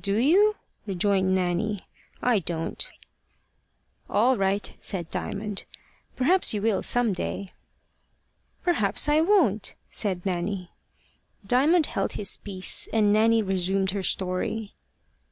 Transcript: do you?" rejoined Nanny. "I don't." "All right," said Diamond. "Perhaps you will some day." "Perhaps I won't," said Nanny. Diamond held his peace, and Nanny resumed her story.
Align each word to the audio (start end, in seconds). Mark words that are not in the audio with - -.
do 0.00 0.16
you?" 0.16 0.56
rejoined 0.84 1.32
Nanny. 1.32 1.86
"I 2.20 2.40
don't." 2.40 2.90
"All 4.10 4.36
right," 4.36 4.74
said 4.80 5.12
Diamond. 5.12 5.64
"Perhaps 6.16 6.52
you 6.52 6.60
will 6.60 6.82
some 6.82 7.12
day." 7.12 7.52
"Perhaps 8.64 9.08
I 9.08 9.20
won't," 9.20 9.76
said 9.88 10.26
Nanny. 10.26 10.72
Diamond 11.46 11.86
held 11.86 12.14
his 12.14 12.36
peace, 12.36 12.88
and 12.92 13.12
Nanny 13.12 13.42
resumed 13.44 13.92
her 13.92 14.02
story. 14.02 14.74